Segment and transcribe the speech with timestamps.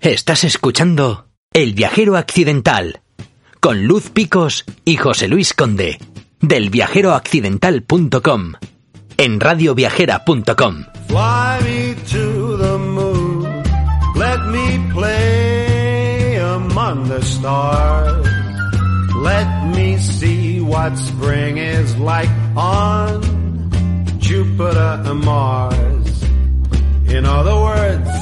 [0.00, 3.02] Estás escuchando El Viajero Accidental
[3.60, 5.98] con Luz Picos y José Luis Conde
[6.40, 8.54] del viajeroaccidental.com
[9.18, 10.84] en radioviajera.com.
[11.06, 13.62] Fly me to the moon.
[14.16, 18.26] Let me play among the stars.
[19.16, 23.20] Let me see what spring is like on
[24.18, 26.22] Jupiter and Mars.
[27.06, 28.19] In other words,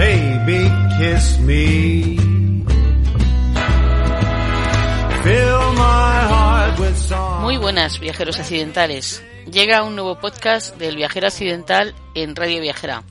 [0.00, 1.38] baby, kiss.
[7.42, 9.22] Muy buenas, viajeros accidentales.
[9.52, 13.02] Llega un nuevo podcast del viajero accidental en Radio Viajera,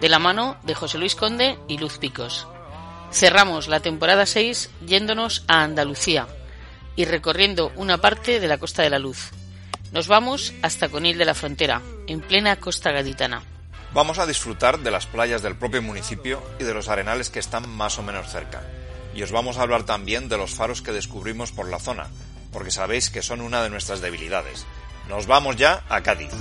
[0.00, 2.48] de la mano de José Luis Conde y Luz Picos.
[3.12, 6.26] Cerramos la temporada 6 yéndonos a Andalucía
[6.96, 9.30] y recorriendo una parte de la Costa de la Luz.
[9.92, 13.42] Nos vamos hasta Conil de la Frontera, en plena costa gaditana.
[13.96, 17.66] Vamos a disfrutar de las playas del propio municipio y de los arenales que están
[17.66, 18.62] más o menos cerca.
[19.14, 22.08] Y os vamos a hablar también de los faros que descubrimos por la zona,
[22.52, 24.66] porque sabéis que son una de nuestras debilidades.
[25.08, 26.34] Nos vamos ya a Cádiz.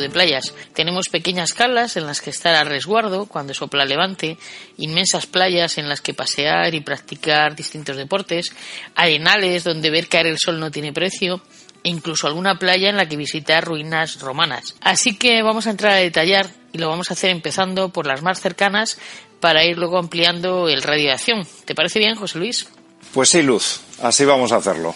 [0.00, 0.54] De playas.
[0.74, 4.38] Tenemos pequeñas calas en las que estar a resguardo cuando sopla levante,
[4.76, 8.52] inmensas playas en las que pasear y practicar distintos deportes,
[8.94, 11.42] arenales donde ver caer el sol no tiene precio,
[11.82, 14.74] e incluso alguna playa en la que visitar ruinas romanas.
[14.80, 18.22] Así que vamos a entrar a detallar y lo vamos a hacer empezando por las
[18.22, 18.98] más cercanas
[19.40, 21.46] para ir luego ampliando el radio de acción.
[21.66, 22.68] ¿Te parece bien, José Luis?
[23.12, 24.94] Pues sí, Luz, así vamos a hacerlo.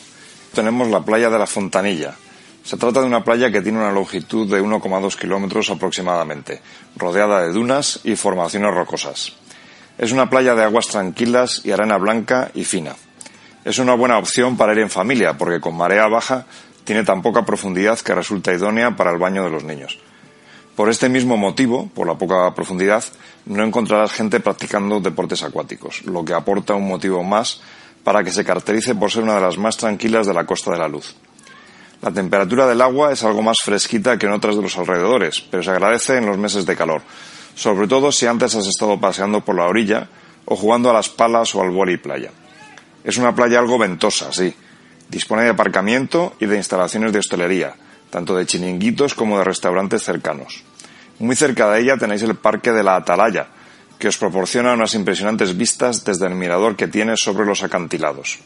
[0.54, 2.16] Tenemos la playa de la Fontanilla.
[2.68, 6.60] Se trata de una playa que tiene una longitud de 1,2 kilómetros aproximadamente,
[6.96, 9.32] rodeada de dunas y formaciones rocosas.
[9.96, 12.94] Es una playa de aguas tranquilas y arena blanca y fina.
[13.64, 16.44] Es una buena opción para ir en familia porque con marea baja
[16.84, 19.98] tiene tan poca profundidad que resulta idónea para el baño de los niños.
[20.76, 23.02] Por este mismo motivo, por la poca profundidad,
[23.46, 27.62] no encontrarás gente practicando deportes acuáticos, lo que aporta un motivo más
[28.04, 30.78] para que se caracterice por ser una de las más tranquilas de la Costa de
[30.80, 31.16] la Luz.
[32.00, 35.62] La temperatura del agua es algo más fresquita que en otras de los alrededores, pero
[35.64, 37.02] se agradece en los meses de calor,
[37.56, 40.08] sobre todo si antes has estado paseando por la orilla
[40.44, 42.30] o jugando a las palas o al vóley playa.
[43.02, 44.54] Es una playa algo ventosa, sí.
[45.08, 47.74] Dispone de aparcamiento y de instalaciones de hostelería,
[48.10, 50.62] tanto de chiringuitos como de restaurantes cercanos.
[51.18, 53.48] Muy cerca de ella tenéis el Parque de la Atalaya,
[53.98, 58.38] que os proporciona unas impresionantes vistas desde el mirador que tiene sobre los acantilados.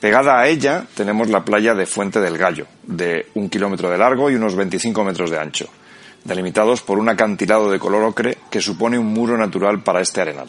[0.00, 4.30] Pegada a ella tenemos la playa de Fuente del Gallo, de un kilómetro de largo
[4.30, 5.68] y unos 25 metros de ancho,
[6.22, 10.46] delimitados por un acantilado de color ocre que supone un muro natural para este arenal.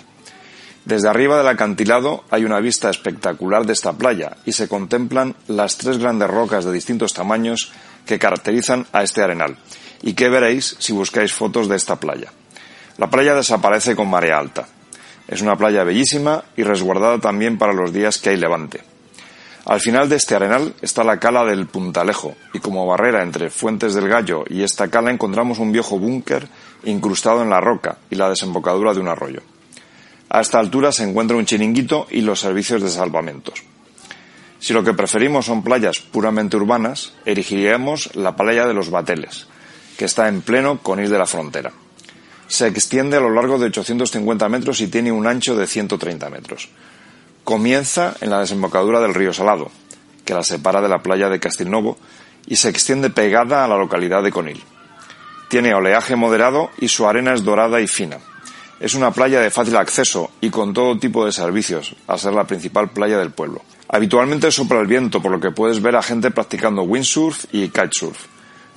[0.85, 5.77] Desde arriba del acantilado hay una vista espectacular de esta playa y se contemplan las
[5.77, 7.71] tres grandes rocas de distintos tamaños
[8.05, 9.57] que caracterizan a este arenal
[10.03, 12.31] y que veréis si buscáis fotos de esta playa.
[12.97, 14.67] La playa desaparece con marea alta.
[15.27, 18.88] Es una playa bellísima y resguardada también para los días que hay levante.
[19.69, 23.93] Al final de este arenal está la cala del Puntalejo y como barrera entre Fuentes
[23.93, 26.47] del Gallo y esta cala encontramos un viejo búnker
[26.85, 29.41] incrustado en la roca y la desembocadura de un arroyo.
[30.27, 33.61] A esta altura se encuentra un chiringuito y los servicios de salvamentos.
[34.57, 39.45] Si lo que preferimos son playas puramente urbanas, erigiríamos la playa de los Bateles,
[39.99, 41.71] que está en pleno Conil de la Frontera.
[42.47, 46.69] Se extiende a lo largo de 850 metros y tiene un ancho de 130 metros.
[47.49, 49.71] Comienza en la desembocadura del río Salado,
[50.23, 51.97] que la separa de la playa de Castilnovo,
[52.45, 54.63] y se extiende pegada a la localidad de Conil.
[55.49, 58.19] Tiene oleaje moderado y su arena es dorada y fina.
[58.79, 62.45] Es una playa de fácil acceso y con todo tipo de servicios, a ser la
[62.45, 63.63] principal playa del pueblo.
[63.87, 68.27] Habitualmente sopla el viento, por lo que puedes ver a gente practicando windsurf y kitesurf.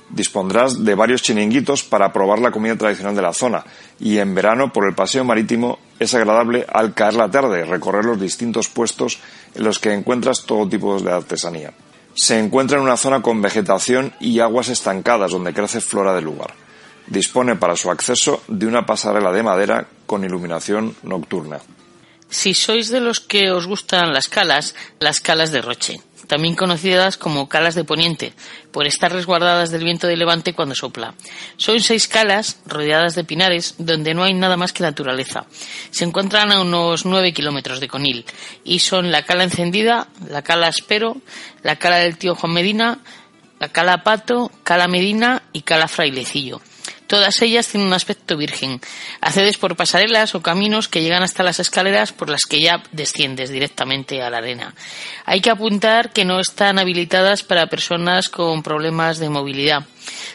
[0.09, 3.63] Dispondrás de varios chiringuitos para probar la comida tradicional de la zona
[3.99, 8.19] y en verano por el paseo marítimo es agradable al caer la tarde recorrer los
[8.19, 9.19] distintos puestos
[9.55, 11.73] en los que encuentras todo tipo de artesanía.
[12.15, 16.53] Se encuentra en una zona con vegetación y aguas estancadas donde crece flora del lugar.
[17.07, 21.59] Dispone para su acceso de una pasarela de madera con iluminación nocturna.
[22.33, 27.15] Si sois de los que os gustan las calas, las calas de Roche, también conocidas
[27.15, 28.33] como calas de Poniente,
[28.71, 31.13] por estar resguardadas del viento de levante cuando sopla.
[31.57, 35.45] Son seis calas rodeadas de pinares donde no hay nada más que naturaleza.
[35.91, 38.25] Se encuentran a unos nueve kilómetros de Conil
[38.63, 41.17] y son la cala encendida, la cala Espero,
[41.61, 42.97] la cala del tío Juan Medina,
[43.59, 46.61] la cala Pato, cala Medina y cala Frailecillo.
[47.13, 48.81] Todas ellas tienen un aspecto virgen.
[49.21, 53.51] Accedes por pasarelas o caminos que llegan hasta las escaleras por las que ya desciendes
[53.51, 54.73] directamente a la arena.
[55.23, 59.85] Hay que apuntar que no están habilitadas para personas con problemas de movilidad.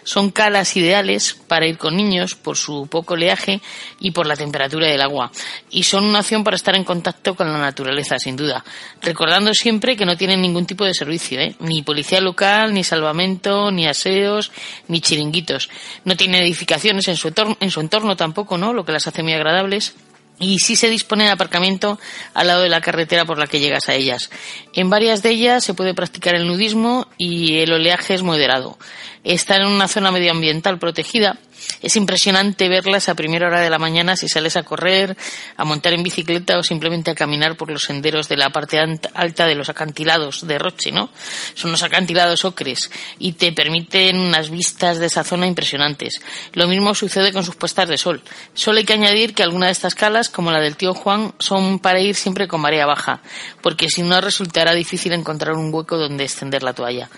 [0.05, 3.61] Son calas ideales para ir con niños por su poco oleaje
[4.01, 5.31] y por la temperatura del agua.
[5.71, 8.65] Y son una opción para estar en contacto con la naturaleza, sin duda.
[9.03, 11.55] Recordando siempre que no tienen ningún tipo de servicio, ¿eh?
[11.61, 14.51] ni policía local, ni salvamento, ni aseos,
[14.89, 15.69] ni chiringuitos.
[16.05, 18.73] No tienen edificaciones en su, entorno, en su entorno tampoco, ¿no?
[18.73, 19.95] Lo que las hace muy agradables
[20.39, 21.99] y sí se dispone de aparcamiento
[22.35, 24.31] al lado de la carretera por la que llegas a ellas.
[24.73, 28.79] En varias de ellas se puede practicar el nudismo y el oleaje es moderado.
[29.25, 31.39] Están en una zona medioambiental protegida.
[31.83, 35.17] Es impresionante verlas a primera hora de la mañana si sales a correr,
[35.57, 39.47] a montar en bicicleta o simplemente a caminar por los senderos de la parte alta
[39.47, 41.11] de los acantilados de Roche, ¿no?
[41.55, 46.21] Son unos acantilados ocres y te permiten unas vistas de esa zona impresionantes.
[46.53, 48.23] Lo mismo sucede con sus puestas de sol.
[48.55, 51.79] Solo hay que añadir que algunas de estas calas, como la del tío Juan, son
[51.79, 53.21] para ir siempre con marea baja,
[53.63, 57.09] porque si no resultará difícil encontrar un hueco donde extender la toalla.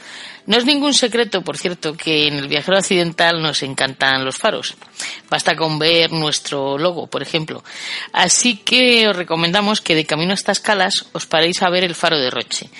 [0.47, 4.75] No es ningún secreto, por cierto, que en el viajero occidental nos encantan los faros.
[5.29, 7.63] Basta con ver nuestro logo, por ejemplo.
[8.13, 11.95] Así que os recomendamos que de camino a estas calas os paréis a ver el
[11.95, 12.71] faro de Roche.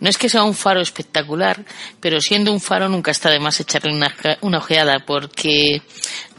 [0.00, 1.64] No es que sea un faro espectacular,
[2.00, 5.82] pero siendo un faro nunca está de más echarle una, una ojeada, porque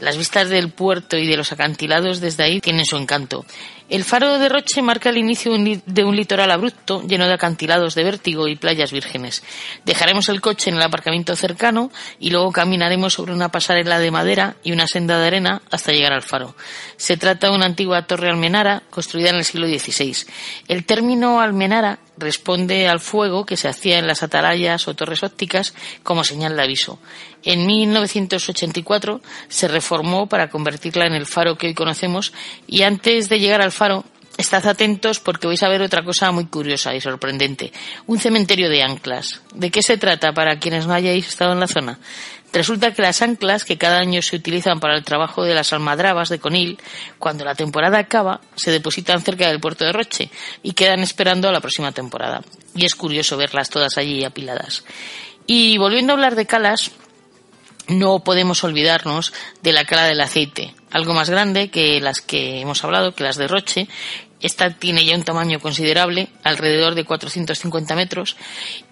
[0.00, 3.46] las vistas del puerto y de los acantilados desde ahí tienen su encanto.
[3.88, 8.04] El faro de Roche marca el inicio de un litoral abrupto lleno de acantilados de
[8.04, 9.42] vértigo y playas vírgenes.
[9.84, 14.56] Dejaremos el coche en el aparcamiento cercano y luego caminaremos sobre una pasarela de madera
[14.62, 16.54] y una senda de arena hasta llegar al faro.
[16.96, 20.26] Se trata de una antigua torre almenara construida en el siglo XVI.
[20.68, 25.74] El término almenara responde al fuego que se hacía en las atalayas o torres ópticas
[26.02, 26.98] como señal de aviso.
[27.42, 32.32] En 1984 se reformó para convertirla en el faro que hoy conocemos
[32.66, 34.04] y antes de llegar al faro
[34.38, 37.70] Estad atentos porque vais a ver otra cosa muy curiosa y sorprendente.
[38.06, 39.42] Un cementerio de anclas.
[39.54, 41.98] ¿De qué se trata para quienes no hayáis estado en la zona?
[42.52, 46.28] Resulta que las anclas que cada año se utilizan para el trabajo de las almadrabas
[46.28, 46.78] de Conil,
[47.18, 50.30] cuando la temporada acaba, se depositan cerca del puerto de Roche
[50.62, 52.42] y quedan esperando a la próxima temporada.
[52.74, 54.84] Y es curioso verlas todas allí apiladas.
[55.46, 56.92] Y volviendo a hablar de calas,
[57.88, 59.32] no podemos olvidarnos
[59.62, 63.36] de la cala del aceite, algo más grande que las que hemos hablado, que las
[63.36, 63.88] de Roche.
[64.42, 68.36] Esta tiene ya un tamaño considerable, alrededor de 450 metros,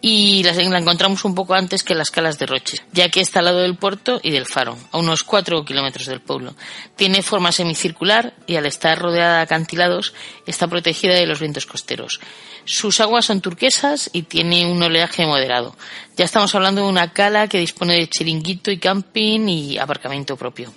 [0.00, 3.47] y la, encontramos un poco antes que las calas de Roche, ya que está al
[3.47, 6.55] lado del puerto y del faro, a unos 4 kilómetros del pueblo.
[6.94, 10.14] Tiene forma semicircular y al estar rodeada de acantilados
[10.47, 12.20] está protegida de los vientos costeros.
[12.64, 15.75] Sus aguas son turquesas y tiene un oleaje moderado.
[16.17, 20.72] Ya estamos hablando de una cala que dispone de chiringuito y camping y aparcamiento propio.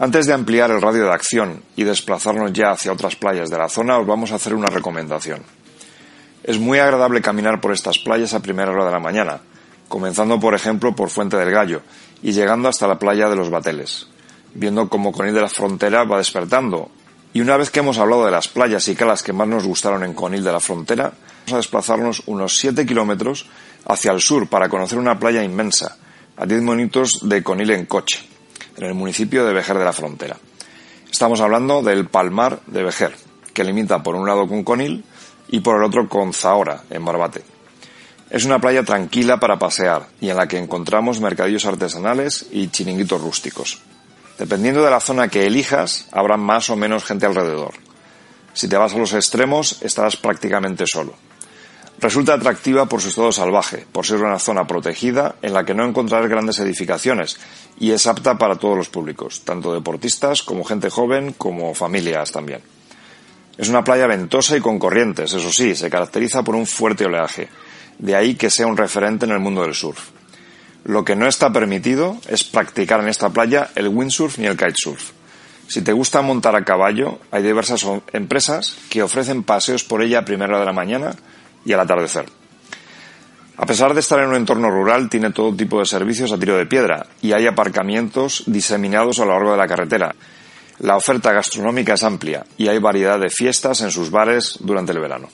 [0.00, 3.68] Antes de ampliar el radio de acción y desplazarnos ya hacia otras playas de la
[3.68, 5.42] zona, os vamos a hacer una recomendación.
[6.44, 9.40] Es muy agradable caminar por estas playas a primera hora de la mañana,
[9.88, 11.82] comenzando por ejemplo por Fuente del Gallo
[12.22, 14.06] y llegando hasta la playa de los Bateles,
[14.54, 16.92] viendo cómo Conil de la Frontera va despertando.
[17.32, 20.04] Y una vez que hemos hablado de las playas y calas que más nos gustaron
[20.04, 23.46] en Conil de la Frontera, vamos a desplazarnos unos 7 kilómetros
[23.84, 25.96] hacia el sur para conocer una playa inmensa,
[26.36, 28.37] a 10 minutos de Conil en coche
[28.78, 30.36] en el municipio de Vejer de la Frontera.
[31.10, 33.14] Estamos hablando del Palmar de Vejer,
[33.52, 35.04] que limita por un lado con Conil
[35.48, 37.42] y por el otro con Zahora, en Barbate.
[38.30, 43.20] Es una playa tranquila para pasear y en la que encontramos mercadillos artesanales y chiringuitos
[43.20, 43.80] rústicos.
[44.38, 47.72] Dependiendo de la zona que elijas, habrá más o menos gente alrededor.
[48.52, 51.14] Si te vas a los extremos, estarás prácticamente solo.
[52.00, 55.84] Resulta atractiva por su estado salvaje, por ser una zona protegida en la que no
[55.84, 57.38] encontrarás grandes edificaciones
[57.80, 62.60] y es apta para todos los públicos, tanto deportistas como gente joven como familias también.
[63.56, 67.48] Es una playa ventosa y con corrientes, eso sí, se caracteriza por un fuerte oleaje,
[67.98, 70.10] de ahí que sea un referente en el mundo del surf.
[70.84, 75.10] Lo que no está permitido es practicar en esta playa el windsurf ni el kitesurf.
[75.66, 80.24] Si te gusta montar a caballo, hay diversas empresas que ofrecen paseos por ella a
[80.24, 81.16] primera hora de la mañana
[81.64, 82.26] y al atardecer.
[83.56, 86.56] A pesar de estar en un entorno rural, tiene todo tipo de servicios a tiro
[86.56, 90.14] de piedra y hay aparcamientos diseminados a lo largo de la carretera.
[90.78, 95.00] La oferta gastronómica es amplia y hay variedad de fiestas en sus bares durante el
[95.00, 95.28] verano.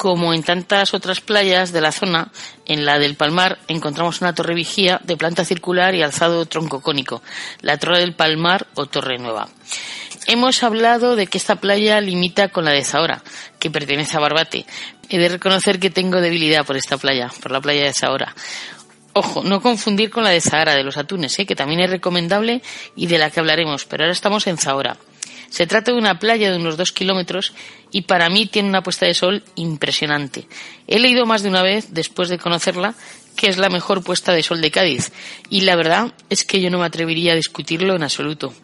[0.00, 2.32] Como en tantas otras playas de la zona,
[2.64, 7.22] en la del Palmar encontramos una torre vigía de planta circular y alzado tronco cónico,
[7.60, 9.50] la Torre del Palmar o Torre Nueva.
[10.26, 13.22] Hemos hablado de que esta playa limita con la de Zahora,
[13.58, 14.64] que pertenece a Barbate.
[15.10, 18.34] He de reconocer que tengo debilidad por esta playa, por la playa de Zahora.
[19.12, 21.44] Ojo, no confundir con la de Zahara de los atunes, ¿eh?
[21.44, 22.62] que también es recomendable
[22.96, 24.96] y de la que hablaremos, pero ahora estamos en Zahora.
[25.50, 27.52] Se trata de una playa de unos dos kilómetros
[27.90, 30.46] y para mí tiene una puesta de sol impresionante.
[30.86, 32.94] He leído más de una vez, después de conocerla,
[33.36, 35.12] que es la mejor puesta de sol de Cádiz
[35.50, 38.54] y la verdad es que yo no me atrevería a discutirlo en absoluto.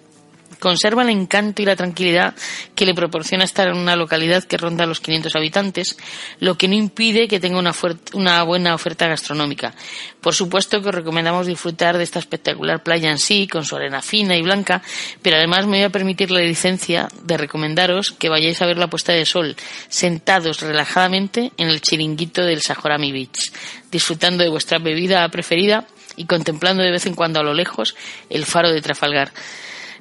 [0.58, 2.34] Conserva el encanto y la tranquilidad
[2.75, 5.96] que le proporciona estar en una localidad que ronda los 500 habitantes,
[6.40, 7.75] lo que no impide que tenga una,
[8.14, 9.75] una buena oferta gastronómica.
[10.20, 14.02] Por supuesto que os recomendamos disfrutar de esta espectacular playa en sí, con su arena
[14.02, 14.82] fina y blanca,
[15.22, 18.88] pero además me voy a permitir la licencia de recomendaros que vayáis a ver la
[18.88, 19.56] puesta de sol,
[19.88, 23.52] sentados relajadamente en el chiringuito del Sajorami Beach,
[23.90, 25.86] disfrutando de vuestra bebida preferida
[26.16, 27.94] y contemplando de vez en cuando a lo lejos
[28.30, 29.32] el faro de Trafalgar.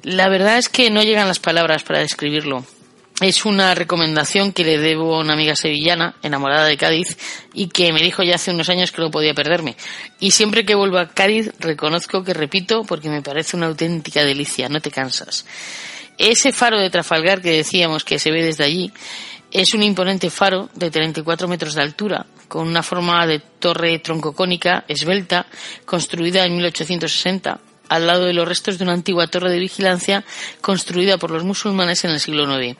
[0.02, 2.64] La verdad es que no llegan las palabras para describirlo.
[3.20, 7.16] Es una recomendación que le debo a una amiga sevillana, enamorada de Cádiz,
[7.54, 9.74] y que me dijo ya hace unos años que no podía perderme.
[10.20, 14.68] Y siempre que vuelvo a Cádiz reconozco que repito porque me parece una auténtica delicia,
[14.68, 15.46] no te cansas.
[16.18, 18.92] Ese faro de Trafalgar que decíamos que se ve desde allí
[19.50, 24.84] es un imponente faro de 34 metros de altura, con una forma de torre troncocónica
[24.88, 25.46] esbelta,
[25.86, 30.24] construida en 1860 al lado de los restos de una antigua torre de vigilancia
[30.60, 32.76] construida por los musulmanes en el siglo IX.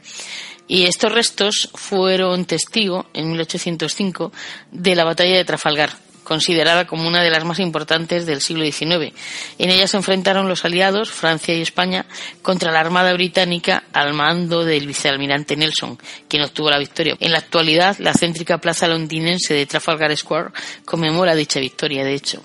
[0.69, 4.33] Y estos restos fueron testigo, en 1805,
[4.73, 5.91] de la batalla de Trafalgar,
[6.25, 9.15] considerada como una de las más importantes del siglo XIX.
[9.59, 12.05] En ella se enfrentaron los aliados, Francia y España,
[12.43, 15.99] contra la Armada Británica al mando del vicealmirante Nelson,
[16.29, 17.17] quien obtuvo la victoria.
[17.21, 20.51] En la actualidad, la céntrica plaza londinense de Trafalgar Square
[20.85, 22.43] conmemora dicha victoria, de hecho.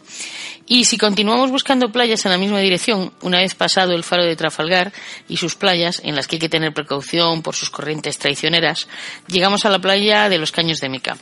[0.73, 4.37] Y si continuamos buscando playas en la misma dirección, una vez pasado el faro de
[4.37, 4.93] Trafalgar
[5.27, 8.87] y sus playas, en las que hay que tener precaución por sus corrientes traicioneras,
[9.27, 11.17] llegamos a la playa de los Caños de Meca,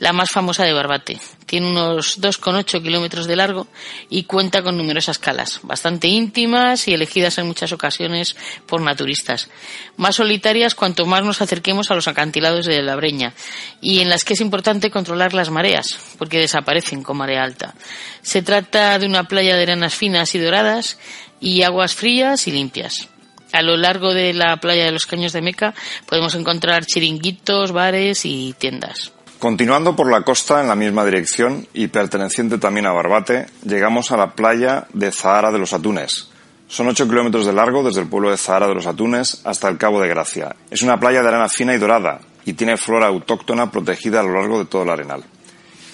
[0.00, 1.20] la más famosa de Barbate.
[1.46, 3.68] Tiene unos 2,8 kilómetros de largo
[4.08, 8.34] y cuenta con numerosas calas, bastante íntimas y elegidas en muchas ocasiones
[8.66, 9.48] por naturistas.
[9.96, 13.34] Más solitarias cuanto más nos acerquemos a los acantilados de la Breña
[13.80, 17.74] y en las que es importante controlar las mareas, porque desaparecen con marea alta.
[18.22, 20.98] Se trata de una playa de arenas finas y doradas
[21.40, 23.08] y aguas frías y limpias.
[23.52, 25.74] A lo largo de la playa de los Caños de Meca
[26.06, 29.12] podemos encontrar chiringuitos, bares y tiendas.
[29.40, 34.18] Continuando por la costa en la misma dirección y perteneciente también a Barbate, llegamos a
[34.18, 36.28] la playa de Zahara de los Atunes.
[36.68, 39.78] Son 8 kilómetros de largo desde el pueblo de Zahara de los Atunes hasta el
[39.78, 40.54] Cabo de Gracia.
[40.70, 44.34] Es una playa de arena fina y dorada y tiene flora autóctona protegida a lo
[44.34, 45.24] largo de todo el arenal.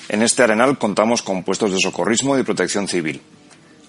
[0.09, 3.23] En este arenal contamos con puestos de socorrismo y protección civil.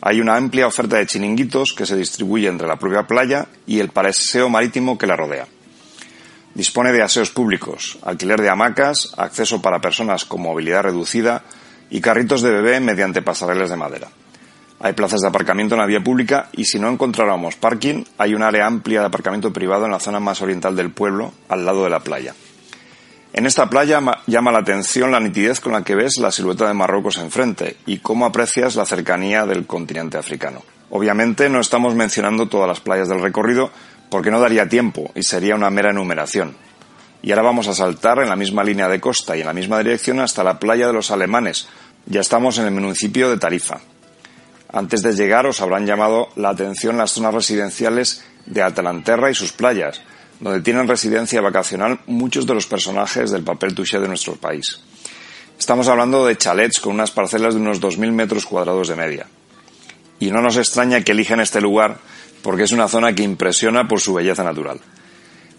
[0.02, 3.90] Hay una amplia oferta de chiringuitos que se distribuye entre la propia playa y el
[3.90, 5.48] paseo marítimo que la rodea.
[6.58, 11.44] Dispone de aseos públicos, alquiler de hamacas, acceso para personas con movilidad reducida
[11.92, 14.08] y carritos de bebé mediante pasarelas de madera.
[14.80, 18.42] Hay plazas de aparcamiento en la vía pública y si no encontráramos parking, hay un
[18.42, 21.92] área amplia de aparcamiento privado en la zona más oriental del pueblo, al lado de
[21.92, 22.34] la playa.
[23.34, 26.68] En esta playa ma- llama la atención la nitidez con la que ves la silueta
[26.68, 30.64] de Marruecos enfrente y cómo aprecias la cercanía del continente africano.
[30.90, 33.70] Obviamente no estamos mencionando todas las playas del recorrido
[34.10, 36.56] porque no daría tiempo y sería una mera enumeración.
[37.22, 39.80] Y ahora vamos a saltar en la misma línea de costa y en la misma
[39.80, 41.68] dirección hasta la playa de los alemanes.
[42.06, 43.80] Ya estamos en el municipio de Tarifa.
[44.72, 49.52] Antes de llegar os habrán llamado la atención las zonas residenciales de Atalanterra y sus
[49.52, 50.02] playas,
[50.40, 54.80] donde tienen residencia vacacional muchos de los personajes del papel touché de nuestro país.
[55.58, 59.28] Estamos hablando de chalets con unas parcelas de unos 2.000 metros cuadrados de media.
[60.20, 61.98] Y no nos extraña que elijan este lugar
[62.48, 64.80] porque es una zona que impresiona por su belleza natural.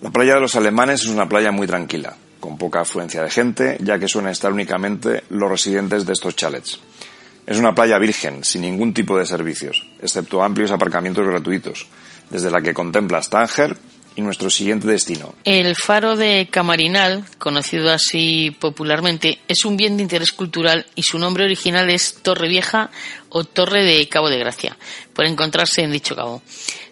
[0.01, 3.77] La playa de los alemanes es una playa muy tranquila, con poca afluencia de gente,
[3.81, 6.81] ya que suelen estar únicamente los residentes de estos chalets.
[7.47, 11.87] Es una playa virgen, sin ningún tipo de servicios, excepto amplios aparcamientos gratuitos,
[12.31, 13.77] desde la que contemplas Tánger
[15.45, 21.19] El faro de Camarinal, conocido así popularmente, es un bien de interés cultural y su
[21.19, 22.91] nombre original es Torre Vieja
[23.29, 24.77] o Torre de Cabo de Gracia,
[25.13, 26.43] por encontrarse en dicho cabo.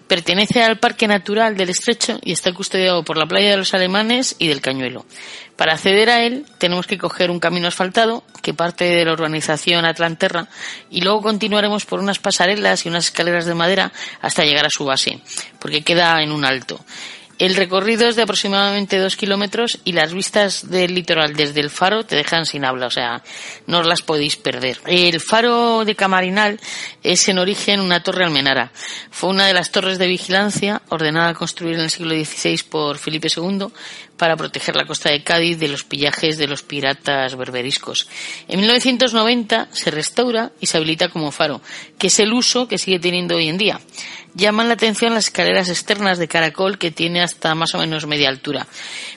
[0.07, 4.37] Pertenece al Parque Natural del Estrecho y está custodiado por la Playa de los Alemanes
[4.39, 5.05] y del Cañuelo.
[5.57, 9.87] Para acceder a él tenemos que coger un camino asfaltado que parte de la urbanización
[9.87, 10.49] Atlanterra
[10.91, 14.85] y luego continuaremos por unas pasarelas y unas escaleras de madera hasta llegar a su
[14.85, 15.21] base,
[15.59, 16.79] porque queda en un alto.
[17.39, 22.03] El recorrido es de aproximadamente dos kilómetros y las vistas del litoral desde el faro
[22.03, 23.23] te dejan sin habla, o sea,
[23.67, 24.81] no las podéis perder.
[24.87, 26.59] El faro de Camarinal
[27.03, 28.73] es en origen una torre almenara.
[29.11, 32.97] Fue una de las torres de vigilancia ordenada a construir en el siglo XVI por
[32.97, 33.67] Felipe II
[34.17, 38.09] para proteger la costa de Cádiz de los pillajes de los piratas berberiscos.
[38.49, 41.61] En 1990 se restaura y se habilita como faro,
[41.99, 43.79] que es el uso que sigue teniendo hoy en día.
[44.37, 48.29] Llaman la atención las escaleras externas de caracol que tiene hasta más o menos media
[48.29, 48.67] altura.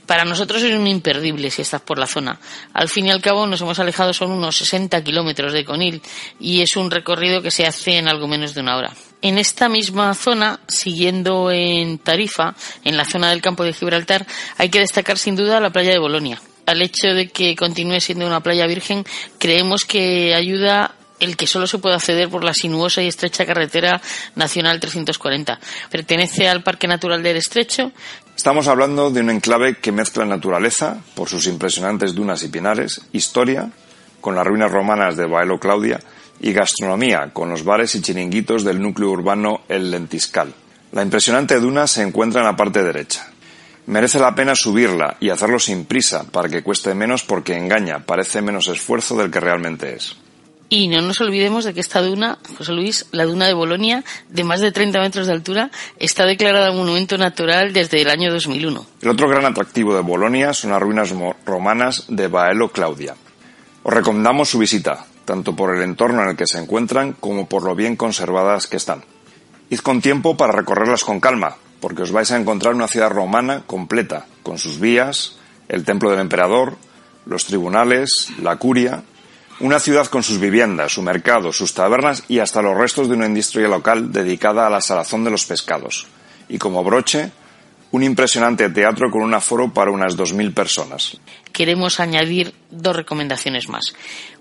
[0.05, 2.39] Para nosotros es un imperdible si estás por la zona.
[2.71, 6.01] Al fin y al cabo nos hemos alejado son unos 60 kilómetros de Conil
[6.39, 8.93] y es un recorrido que se hace en algo menos de una hora.
[9.21, 14.25] En esta misma zona, siguiendo en Tarifa, en la zona del campo de Gibraltar,
[14.57, 16.41] hay que destacar sin duda la playa de Bolonia.
[16.65, 19.03] Al hecho de que continúe siendo una playa virgen,
[19.37, 24.01] creemos que ayuda el que solo se puede acceder por la sinuosa y estrecha carretera
[24.35, 25.59] nacional 340.
[25.89, 27.91] Pertenece al Parque Natural del Estrecho.
[28.35, 33.69] Estamos hablando de un enclave que mezcla naturaleza, por sus impresionantes dunas y pinares, historia,
[34.21, 35.99] con las ruinas romanas de Baelo Claudia,
[36.39, 40.53] y gastronomía, con los bares y chiringuitos del núcleo urbano El Lentiscal.
[40.91, 43.27] La impresionante duna se encuentra en la parte derecha.
[43.87, 48.41] Merece la pena subirla y hacerlo sin prisa para que cueste menos porque engaña, parece
[48.41, 50.15] menos esfuerzo del que realmente es.
[50.71, 54.43] Y no nos olvidemos de que esta duna, José Luis, la duna de Bolonia, de
[54.43, 58.85] más de 30 metros de altura, está declarada monumento natural desde el año 2001.
[59.01, 61.11] El otro gran atractivo de Bolonia son las ruinas
[61.43, 63.15] romanas de Baelo Claudia.
[63.81, 67.63] Os recomendamos su visita, tanto por el entorno en el que se encuentran como por
[67.63, 69.03] lo bien conservadas que están.
[69.71, 73.63] Id con tiempo para recorrerlas con calma, porque os vais a encontrar una ciudad romana
[73.65, 76.77] completa, con sus vías, el templo del emperador,
[77.25, 79.03] los tribunales, la curia,
[79.59, 83.25] una ciudad con sus viviendas, su mercado, sus tabernas y hasta los restos de una
[83.25, 86.07] industria local dedicada a la salazón de los pescados.
[86.47, 87.31] Y como broche,
[87.91, 91.17] un impresionante teatro con un aforo para unas 2.000 personas.
[91.51, 93.93] Queremos añadir dos recomendaciones más.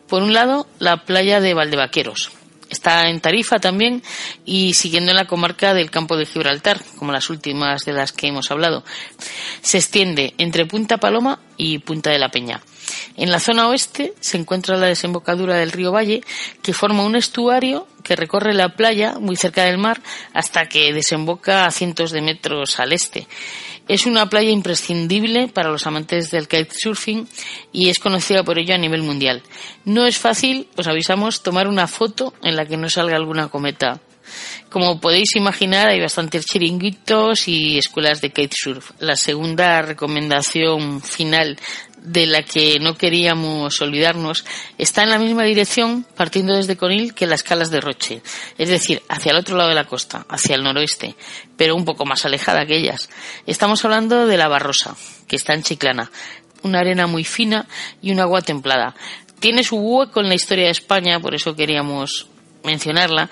[0.06, 2.30] Por un lado, la playa de Valdevaqueros.
[2.70, 4.02] Está en Tarifa también
[4.44, 8.28] y siguiendo en la comarca del campo de Gibraltar, como las últimas de las que
[8.28, 8.84] hemos hablado.
[9.62, 12.60] Se extiende entre Punta Paloma y Punta de la Peña.
[13.16, 16.22] En la zona oeste se encuentra la desembocadura del río Valle,
[16.62, 20.00] que forma un estuario que recorre la playa muy cerca del mar
[20.32, 23.26] hasta que desemboca a cientos de metros al este.
[23.88, 27.26] Es una playa imprescindible para los amantes del kitesurfing
[27.72, 29.42] y es conocida por ello a nivel mundial.
[29.84, 34.00] No es fácil, os avisamos, tomar una foto en la que no salga alguna cometa.
[34.68, 38.90] Como podéis imaginar, hay bastantes chiringuitos y escuelas de kitesurf.
[38.98, 41.58] La segunda recomendación final
[42.02, 44.44] de la que no queríamos olvidarnos
[44.78, 48.22] está en la misma dirección partiendo desde Conil que las calas de Roche,
[48.56, 51.16] es decir, hacia el otro lado de la costa, hacia el noroeste,
[51.56, 53.10] pero un poco más alejada que ellas.
[53.46, 56.10] Estamos hablando de la Barrosa, que está en Chiclana,
[56.62, 57.66] una arena muy fina
[58.02, 58.94] y un agua templada.
[59.40, 62.26] Tiene su hueco en la historia de España, por eso queríamos
[62.64, 63.30] mencionarla,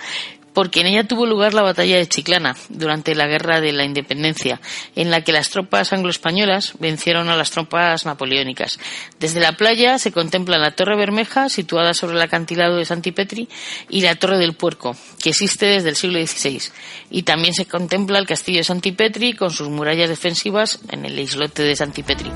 [0.56, 4.58] porque en ella tuvo lugar la batalla de Chiclana durante la Guerra de la Independencia,
[4.94, 8.80] en la que las tropas anglo-españolas vencieron a las tropas napoleónicas.
[9.20, 13.50] Desde la playa se contempla la Torre Bermeja, situada sobre el acantilado de Santipetri,
[13.90, 16.62] y la Torre del Puerco, que existe desde el siglo XVI.
[17.10, 21.64] Y también se contempla el castillo de Santipetri con sus murallas defensivas en el islote
[21.64, 22.32] de Santipetri.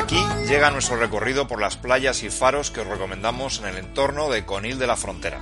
[0.00, 4.30] Aquí llega nuestro recorrido por las playas y faros que os recomendamos en el entorno
[4.30, 5.40] de Conil de la Frontera.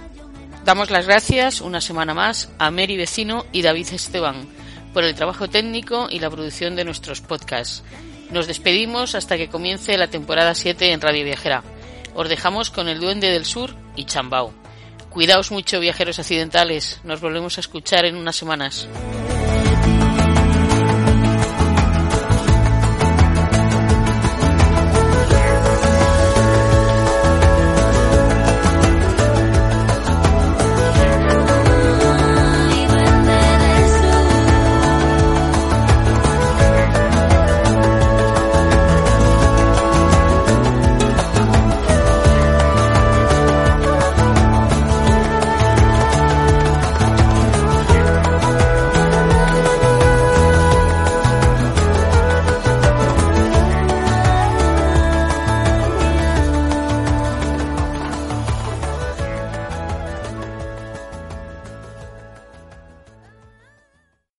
[0.65, 4.49] Damos las gracias una semana más a Mary Vecino y David Esteban
[4.93, 7.85] por el trabajo técnico y la producción de nuestros podcasts.
[8.31, 11.63] Nos despedimos hasta que comience la temporada 7 en Radio Viajera.
[12.15, 14.53] Os dejamos con el Duende del Sur y Chambao.
[15.11, 17.01] Cuidaos mucho, viajeros accidentales.
[17.05, 18.89] Nos volvemos a escuchar en unas semanas.